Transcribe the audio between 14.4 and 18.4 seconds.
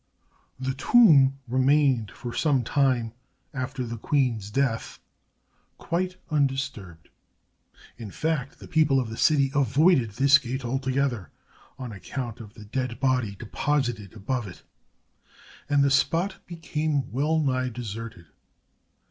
it, and the spot became well nigh deserted.